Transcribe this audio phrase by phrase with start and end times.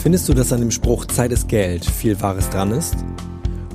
[0.00, 2.94] Findest du, dass an dem Spruch Zeit ist Geld viel Wahres dran ist?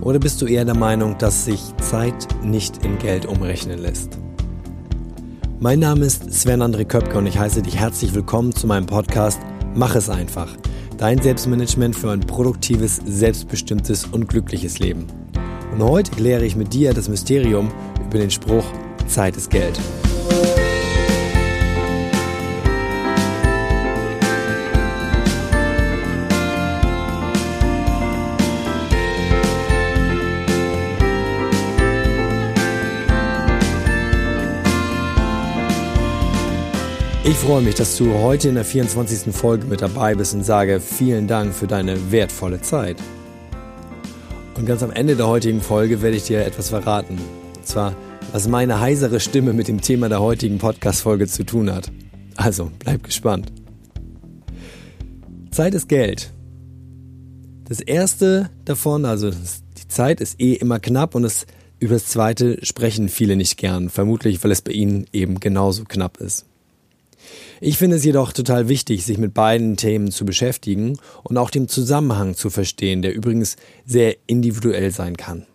[0.01, 4.17] Oder bist du eher der Meinung, dass sich Zeit nicht in Geld umrechnen lässt?
[5.59, 9.39] Mein Name ist Sven André Köpke und ich heiße dich herzlich willkommen zu meinem Podcast
[9.75, 10.47] Mach es einfach.
[10.97, 15.07] Dein Selbstmanagement für ein produktives, selbstbestimmtes und glückliches Leben.
[15.73, 17.69] Und heute kläre ich mit dir das Mysterium
[18.05, 18.65] über den Spruch
[19.07, 19.77] Zeit ist Geld.
[37.25, 39.33] Ich freue mich, dass du heute in der 24.
[39.33, 42.97] Folge mit dabei bist und sage vielen Dank für deine wertvolle Zeit.
[44.55, 47.17] Und ganz am Ende der heutigen Folge werde ich dir etwas verraten.
[47.55, 47.95] Und zwar,
[48.33, 51.89] was meine heisere Stimme mit dem Thema der heutigen Podcast-Folge zu tun hat.
[52.35, 53.53] Also, bleib gespannt.
[55.49, 56.33] Zeit ist Geld.
[57.69, 61.45] Das erste davon, also die Zeit ist eh immer knapp und es,
[61.79, 63.89] über das zweite sprechen viele nicht gern.
[63.89, 66.47] Vermutlich, weil es bei ihnen eben genauso knapp ist.
[67.61, 71.67] Ich finde es jedoch total wichtig, sich mit beiden Themen zu beschäftigen und auch den
[71.67, 75.45] Zusammenhang zu verstehen, der übrigens sehr individuell sein kann.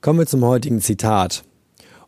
[0.00, 1.42] Kommen wir zum heutigen Zitat.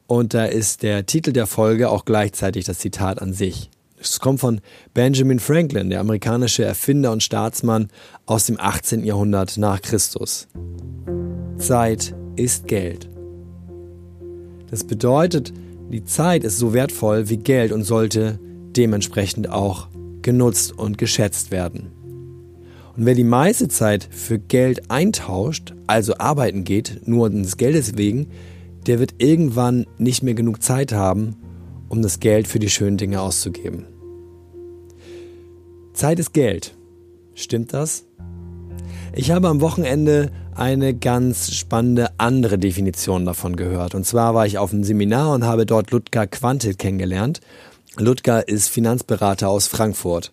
[0.07, 3.71] Und da ist der Titel der Folge auch gleichzeitig das Zitat an sich.
[4.01, 4.61] Es kommt von
[4.95, 7.89] Benjamin Franklin, der amerikanische Erfinder und Staatsmann
[8.27, 9.05] aus dem 18.
[9.05, 10.49] Jahrhundert nach Christus.
[11.57, 13.09] Zeit ist Geld.
[14.71, 15.53] Das bedeutet,
[15.93, 18.39] die Zeit ist so wertvoll wie Geld und sollte
[18.75, 19.89] dementsprechend auch
[20.23, 21.93] genutzt und geschätzt werden.
[22.97, 28.29] Und wer die meiste Zeit für Geld eintauscht, also arbeiten geht, nur des Geldes wegen,
[28.87, 31.37] der wird irgendwann nicht mehr genug Zeit haben,
[31.89, 33.85] um das Geld für die schönen Dinge auszugeben.
[35.93, 36.75] Zeit ist Geld.
[37.35, 38.05] Stimmt das?
[39.15, 43.95] Ich habe am Wochenende eine ganz spannende andere Definition davon gehört.
[43.95, 47.41] Und zwar war ich auf einem Seminar und habe dort Ludger Quantel kennengelernt.
[47.97, 50.33] Ludger ist Finanzberater aus Frankfurt.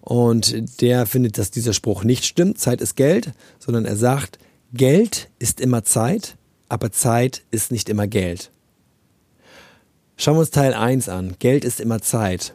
[0.00, 4.38] Und der findet, dass dieser Spruch nicht stimmt, Zeit ist Geld, sondern er sagt,
[4.72, 6.36] Geld ist immer Zeit,
[6.68, 8.50] aber Zeit ist nicht immer Geld.
[10.16, 11.34] Schauen wir uns Teil 1 an.
[11.38, 12.54] Geld ist immer Zeit.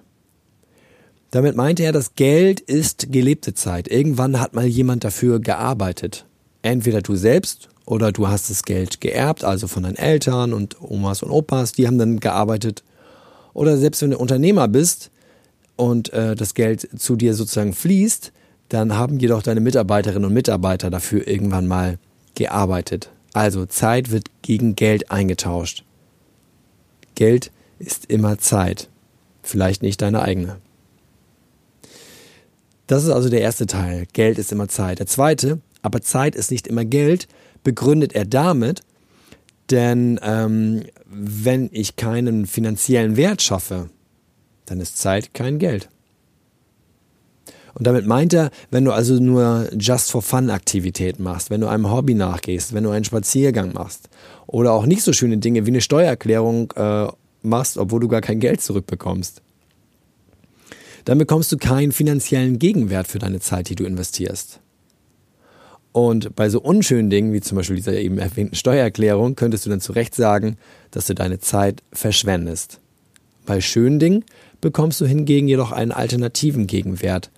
[1.29, 3.88] Damit meinte er, dass Geld ist gelebte Zeit.
[3.88, 6.25] Irgendwann hat mal jemand dafür gearbeitet.
[6.62, 11.24] Entweder du selbst oder du hast das Geld geerbt, also von deinen Eltern und Omas
[11.24, 12.84] und Opas, die haben dann gearbeitet.
[13.54, 15.12] Oder selbst wenn du Unternehmer bist
[15.76, 18.32] und äh, das Geld zu dir sozusagen fließt,
[18.70, 21.98] dann haben jedoch deine Mitarbeiterinnen und Mitarbeiter dafür irgendwann mal
[22.36, 23.10] gearbeitet.
[23.34, 25.84] Also Zeit wird gegen Geld eingetauscht.
[27.16, 28.90] Geld ist immer Zeit,
[29.42, 30.58] vielleicht nicht deine eigene.
[32.88, 34.06] Das ist also der erste Teil.
[34.14, 35.00] Geld ist immer Zeit.
[35.00, 37.28] Der zweite, aber Zeit ist nicht immer Geld,
[37.64, 38.81] begründet er damit,
[39.69, 43.90] denn ähm, wenn ich keinen finanziellen Wert schaffe,
[44.66, 45.90] dann ist Zeit kein Geld.
[47.74, 51.68] Und damit meint er, wenn du also nur Just for Fun Aktivitäten machst, wenn du
[51.68, 54.09] einem Hobby nachgehst, wenn du einen Spaziergang machst
[54.46, 57.08] oder auch nicht so schöne Dinge wie eine Steuererklärung äh,
[57.44, 59.42] machst, obwohl du gar kein Geld zurückbekommst,
[61.06, 64.59] dann bekommst du keinen finanziellen Gegenwert für deine Zeit, die du investierst.
[65.91, 69.81] Und bei so unschönen Dingen, wie zum Beispiel dieser eben erwähnten Steuererklärung, könntest du dann
[69.81, 70.57] zu Recht sagen,
[70.91, 72.79] dass du deine Zeit verschwendest.
[73.46, 74.24] Bei schönen Dingen
[74.62, 77.30] bekommst du hingegen jedoch einen alternativen Gegenwert.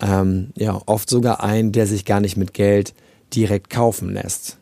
[0.00, 2.94] Ähm, ja, oft sogar einen, der sich gar nicht mit Geld
[3.34, 4.58] direkt kaufen lässt.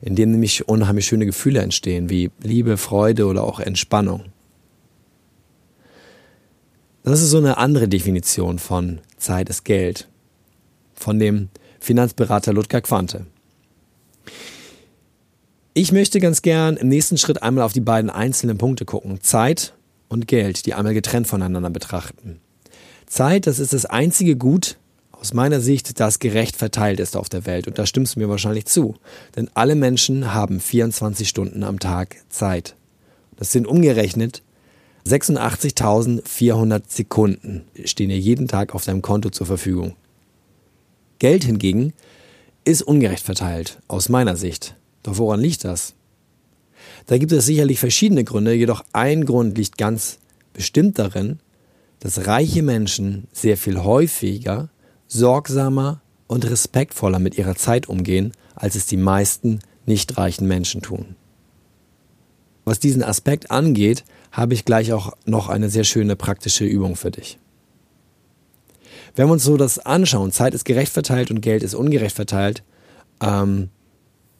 [0.00, 4.24] In dem nämlich unheimlich schöne Gefühle entstehen, wie Liebe, Freude oder auch Entspannung.
[7.04, 10.08] Das ist so eine andere Definition von Zeit ist Geld.
[10.94, 11.48] Von dem
[11.82, 13.26] Finanzberater Ludger Quante.
[15.74, 19.20] Ich möchte ganz gern im nächsten Schritt einmal auf die beiden einzelnen Punkte gucken.
[19.20, 19.74] Zeit
[20.08, 22.40] und Geld, die einmal getrennt voneinander betrachten.
[23.06, 24.78] Zeit, das ist das einzige Gut,
[25.10, 27.66] aus meiner Sicht, das gerecht verteilt ist auf der Welt.
[27.66, 28.94] Und da stimmst du mir wahrscheinlich zu.
[29.34, 32.76] Denn alle Menschen haben 24 Stunden am Tag Zeit.
[33.36, 34.42] Das sind umgerechnet
[35.04, 39.96] 86.400 Sekunden stehen dir jeden Tag auf deinem Konto zur Verfügung.
[41.22, 41.92] Geld hingegen
[42.64, 44.74] ist ungerecht verteilt, aus meiner Sicht.
[45.04, 45.94] Doch woran liegt das?
[47.06, 50.18] Da gibt es sicherlich verschiedene Gründe, jedoch ein Grund liegt ganz
[50.52, 51.38] bestimmt darin,
[52.00, 54.68] dass reiche Menschen sehr viel häufiger,
[55.06, 61.14] sorgsamer und respektvoller mit ihrer Zeit umgehen, als es die meisten nicht reichen Menschen tun.
[62.64, 64.02] Was diesen Aspekt angeht,
[64.32, 67.38] habe ich gleich auch noch eine sehr schöne praktische Übung für dich.
[69.14, 72.62] Wenn wir uns so das anschauen, Zeit ist gerecht verteilt und Geld ist ungerecht verteilt,
[73.20, 73.68] ähm,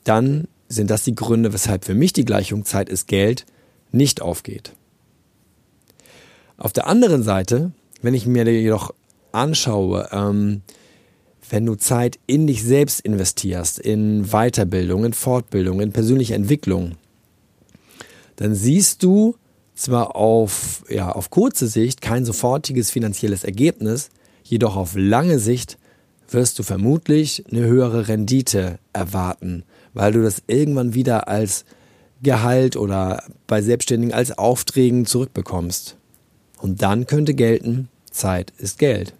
[0.04, 3.44] dann sind das die Gründe, weshalb für mich die Gleichung Zeit ist Geld
[3.90, 4.72] nicht aufgeht.
[6.56, 8.94] Auf der anderen Seite, wenn ich mir jedoch
[9.32, 10.62] anschaue, ähm,
[11.50, 16.92] wenn du Zeit in dich selbst investierst, in Weiterbildung, in Fortbildung, in persönliche Entwicklung,
[18.36, 19.36] dann siehst du
[19.74, 24.10] zwar auf, ja, auf kurze Sicht kein sofortiges finanzielles Ergebnis,
[24.42, 25.78] jedoch auf lange Sicht
[26.28, 31.64] wirst du vermutlich eine höhere Rendite erwarten, weil du das irgendwann wieder als
[32.22, 35.96] Gehalt oder bei Selbstständigen als Aufträgen zurückbekommst.
[36.58, 39.14] Und dann könnte gelten, Zeit ist Geld.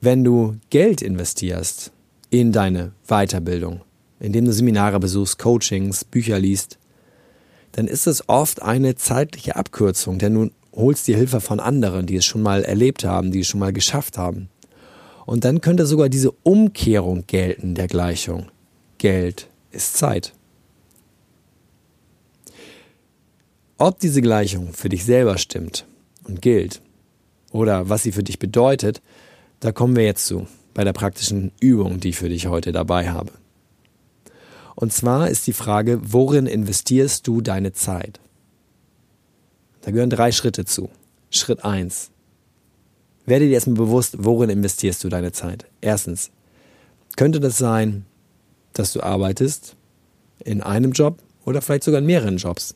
[0.00, 1.92] Wenn du Geld investierst
[2.30, 3.82] in deine Weiterbildung,
[4.20, 6.78] indem du Seminare besuchst, Coachings, Bücher liest,
[7.72, 12.16] dann ist es oft eine zeitliche Abkürzung, denn du holst dir Hilfe von anderen, die
[12.16, 14.48] es schon mal erlebt haben, die es schon mal geschafft haben.
[15.26, 18.46] Und dann könnte sogar diese Umkehrung gelten der Gleichung.
[18.96, 20.32] Geld ist Zeit.
[23.76, 25.84] Ob diese Gleichung für dich selber stimmt
[26.24, 26.80] und gilt
[27.52, 29.02] oder was sie für dich bedeutet,
[29.60, 33.10] da kommen wir jetzt zu, bei der praktischen Übung, die ich für dich heute dabei
[33.10, 33.32] habe.
[34.74, 38.20] Und zwar ist die Frage, worin investierst du deine Zeit?
[39.82, 40.90] Da gehören drei Schritte zu.
[41.30, 42.10] Schritt eins:
[43.26, 45.66] Werde dir erstmal bewusst, worin investierst du deine Zeit?
[45.80, 46.30] Erstens,
[47.16, 48.04] könnte das sein,
[48.72, 49.76] dass du arbeitest
[50.44, 52.74] in einem Job oder vielleicht sogar in mehreren Jobs?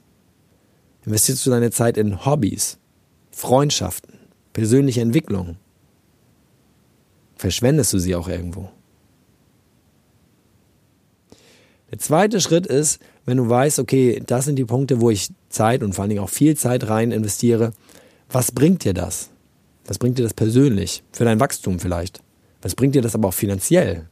[1.04, 2.78] Investierst du deine Zeit in Hobbys,
[3.30, 4.18] Freundschaften,
[4.52, 5.56] persönliche Entwicklung?
[7.42, 8.70] verschwendest du sie auch irgendwo.
[11.92, 15.82] Der zweite Schritt ist, wenn du weißt, okay, das sind die Punkte, wo ich Zeit
[15.82, 17.72] und vor allen Dingen auch viel Zeit rein investiere,
[18.30, 19.28] was bringt dir das?
[19.86, 21.02] Was bringt dir das persönlich?
[21.12, 22.22] Für dein Wachstum vielleicht?
[22.62, 24.08] Was bringt dir das aber auch finanziell?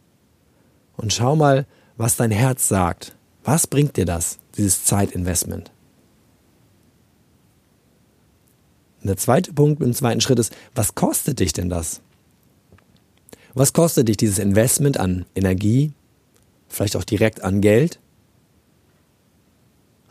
[0.99, 1.67] Und schau mal,
[1.97, 3.17] was dein Herz sagt.
[3.44, 5.71] Was bringt dir das, dieses Zeitinvestment?
[9.00, 12.03] Und der zweite Punkt im zweiten Schritt ist, was kostet dich denn das?
[13.55, 15.93] Was kostet dich dieses Investment an Energie,
[16.71, 17.99] vielleicht auch direkt an Geld?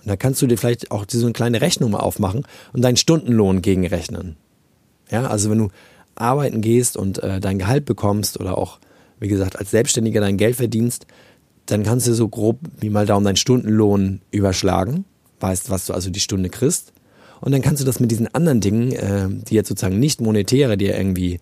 [0.03, 2.97] Und da kannst du dir vielleicht auch so eine kleine Rechnung mal aufmachen und deinen
[2.97, 4.37] Stundenlohn gegenrechnen.
[5.09, 5.69] Ja, also wenn du
[6.15, 8.79] arbeiten gehst und äh, dein Gehalt bekommst oder auch,
[9.19, 11.07] wie gesagt, als Selbstständiger dein Geld verdienst,
[11.65, 15.05] dann kannst du so grob wie mal Daumen deinen Stundenlohn überschlagen,
[15.39, 16.93] weißt, was du also die Stunde kriegst.
[17.41, 20.77] Und dann kannst du das mit diesen anderen Dingen, äh, die jetzt sozusagen nicht monetäre
[20.77, 21.39] dir irgendwie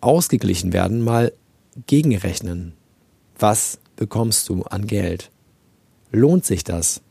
[0.00, 1.32] ausgeglichen werden, mal
[1.86, 2.74] gegenrechnen.
[3.38, 5.30] Was bekommst du an Geld?
[6.10, 7.02] Lohnt sich das?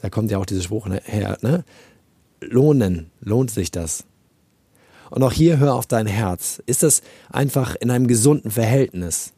[0.00, 1.64] Da kommt ja auch dieser Spruch her, ne?
[2.40, 4.04] Lohnen, lohnt sich das?
[5.10, 6.60] Und auch hier hör auf dein Herz.
[6.66, 9.32] Ist das einfach in einem gesunden Verhältnis?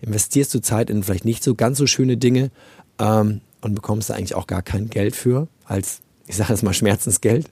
[0.00, 2.50] Investierst du Zeit in vielleicht nicht so ganz so schöne Dinge
[2.98, 6.74] ähm, und bekommst da eigentlich auch gar kein Geld für, als, ich sage jetzt mal,
[6.74, 7.48] Schmerzensgeld?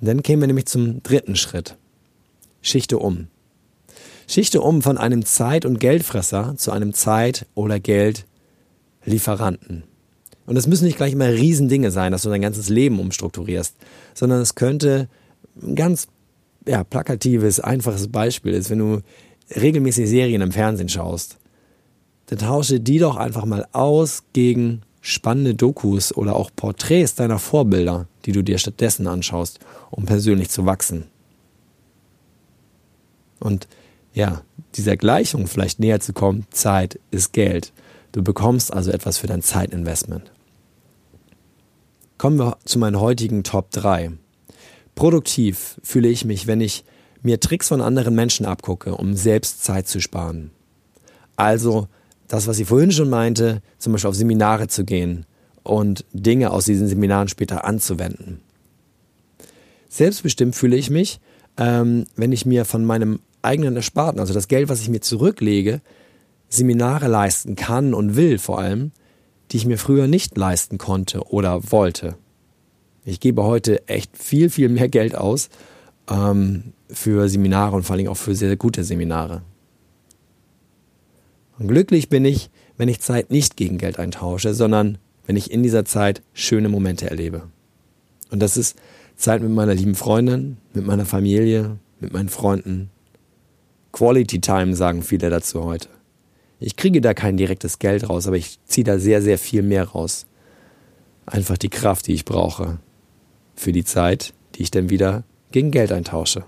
[0.00, 1.76] Und dann kämen wir nämlich zum dritten Schritt.
[2.60, 3.26] Schichte um.
[4.28, 9.84] Schichte um von einem Zeit- und Geldfresser zu einem Zeit- oder Geldlieferanten.
[10.46, 13.74] Und es müssen nicht gleich immer Riesendinge sein, dass du dein ganzes Leben umstrukturierst,
[14.14, 15.08] sondern es könnte
[15.62, 16.08] ein ganz
[16.66, 19.00] ja, plakatives, einfaches Beispiel ist, wenn du
[19.56, 21.38] regelmäßig Serien im Fernsehen schaust,
[22.26, 28.06] dann tausche die doch einfach mal aus gegen spannende Dokus oder auch Porträts deiner Vorbilder,
[28.26, 29.58] die du dir stattdessen anschaust,
[29.90, 31.04] um persönlich zu wachsen.
[33.40, 33.66] Und
[34.12, 34.42] ja,
[34.74, 37.72] dieser Gleichung vielleicht näher zu kommen, Zeit ist Geld.
[38.12, 40.30] Du bekommst also etwas für dein Zeitinvestment.
[42.16, 44.12] Kommen wir zu meinen heutigen Top 3.
[44.94, 46.84] Produktiv fühle ich mich, wenn ich
[47.22, 50.50] mir Tricks von anderen Menschen abgucke, um selbst Zeit zu sparen.
[51.36, 51.86] Also
[52.26, 55.24] das, was ich vorhin schon meinte, zum Beispiel auf Seminare zu gehen
[55.62, 58.40] und Dinge aus diesen Seminaren später anzuwenden.
[59.88, 61.20] Selbstbestimmt fühle ich mich,
[61.56, 65.80] ähm, wenn ich mir von meinem eigenen Ersparten, also das Geld, was ich mir zurücklege,
[66.48, 68.92] Seminare leisten kann und will vor allem,
[69.50, 72.16] die ich mir früher nicht leisten konnte oder wollte.
[73.04, 75.48] Ich gebe heute echt viel, viel mehr Geld aus
[76.10, 79.42] ähm, für Seminare und vor allem auch für sehr, sehr gute Seminare.
[81.58, 85.62] Und glücklich bin ich, wenn ich Zeit nicht gegen Geld eintausche, sondern wenn ich in
[85.62, 87.48] dieser Zeit schöne Momente erlebe.
[88.30, 88.78] Und das ist
[89.16, 92.90] Zeit mit meiner lieben Freundin, mit meiner Familie, mit meinen Freunden,
[93.98, 95.88] Quality Time sagen viele dazu heute.
[96.60, 99.88] Ich kriege da kein direktes Geld raus, aber ich ziehe da sehr, sehr viel mehr
[99.88, 100.26] raus.
[101.26, 102.78] Einfach die Kraft, die ich brauche.
[103.56, 106.44] Für die Zeit, die ich dann wieder gegen Geld eintausche.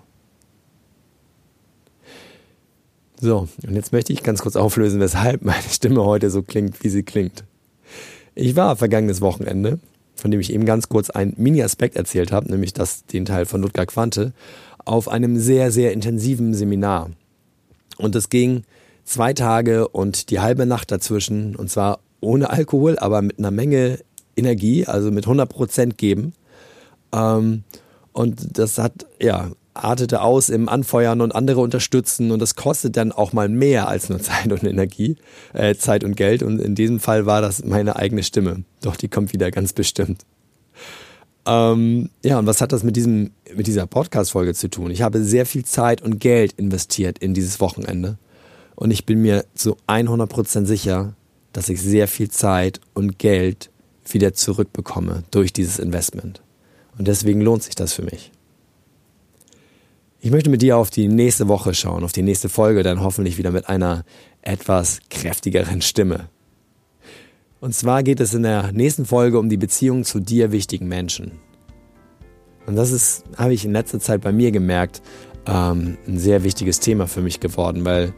[3.20, 6.88] So, und jetzt möchte ich ganz kurz auflösen, weshalb meine Stimme heute so klingt, wie
[6.88, 7.42] sie klingt.
[8.36, 9.80] Ich war vergangenes Wochenende,
[10.14, 13.60] von dem ich eben ganz kurz einen Mini-Aspekt erzählt habe, nämlich das, den Teil von
[13.60, 14.34] Ludger Quante,
[14.84, 17.10] auf einem sehr, sehr intensiven Seminar.
[18.00, 18.62] Und es ging
[19.04, 23.98] zwei Tage und die halbe Nacht dazwischen, und zwar ohne Alkohol, aber mit einer Menge
[24.36, 26.32] Energie, also mit 100 Prozent geben.
[27.12, 27.64] Ähm,
[28.12, 33.12] und das hat, ja, artete aus im Anfeuern und andere unterstützen und das kostet dann
[33.12, 35.16] auch mal mehr als nur Zeit und Energie,
[35.52, 38.64] äh, Zeit und Geld und in diesem Fall war das meine eigene Stimme.
[38.82, 40.24] Doch die kommt wieder ganz bestimmt.
[41.46, 44.90] Ähm, ja, und was hat das mit diesem, mit dieser Podcast-Folge zu tun?
[44.90, 48.18] Ich habe sehr viel Zeit und Geld investiert in dieses Wochenende
[48.74, 51.14] und ich bin mir zu 100% sicher,
[51.52, 53.70] dass ich sehr viel Zeit und Geld
[54.08, 56.42] wieder zurückbekomme durch dieses Investment.
[56.98, 58.32] Und deswegen lohnt sich das für mich.
[60.20, 63.38] Ich möchte mit dir auf die nächste Woche schauen, auf die nächste Folge, dann hoffentlich
[63.38, 64.04] wieder mit einer
[64.42, 66.28] etwas kräftigeren Stimme.
[67.60, 71.32] Und zwar geht es in der nächsten Folge um die Beziehung zu dir wichtigen Menschen.
[72.66, 75.02] Und das ist, habe ich in letzter Zeit bei mir gemerkt,
[75.46, 78.14] ähm, ein sehr wichtiges Thema für mich geworden, weil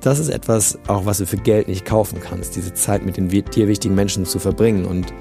[0.00, 3.28] das ist etwas, auch was du für Geld nicht kaufen kannst, diese Zeit mit den
[3.28, 5.14] dir wichtigen Menschen zu verbringen und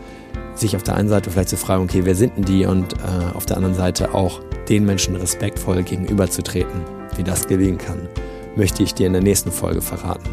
[0.55, 2.65] sich auf der einen Seite vielleicht zu fragen, okay, wer sind denn die?
[2.65, 6.81] Und äh, auf der anderen Seite auch den Menschen respektvoll gegenüberzutreten.
[7.15, 8.07] Wie das gelingen kann,
[8.55, 10.29] möchte ich dir in der nächsten Folge verraten.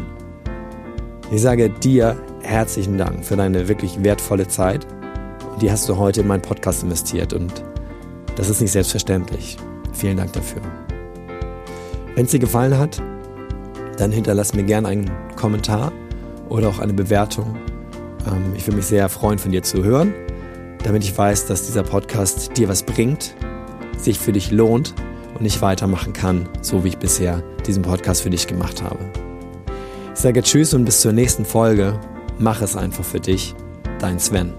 [1.31, 4.85] Ich sage dir herzlichen Dank für deine wirklich wertvolle Zeit.
[5.61, 7.33] Die hast du heute in meinen Podcast investiert.
[7.33, 7.63] Und
[8.35, 9.57] das ist nicht selbstverständlich.
[9.93, 10.61] Vielen Dank dafür.
[12.15, 13.01] Wenn es dir gefallen hat,
[13.97, 15.91] dann hinterlass mir gerne einen Kommentar
[16.47, 17.55] oder auch eine Bewertung
[18.27, 20.13] ähm, ich würde mich sehr freuen, von dir zu hören,
[20.83, 23.35] damit ich weiß, dass dieser Podcast dir was bringt,
[23.97, 24.93] sich für dich lohnt
[25.37, 28.99] und ich weitermachen kann, so wie ich bisher diesen Podcast für dich gemacht habe.
[30.13, 31.99] Ich sage Tschüss und bis zur nächsten Folge.
[32.39, 33.53] Mach es einfach für dich.
[33.99, 34.53] Dein Sven.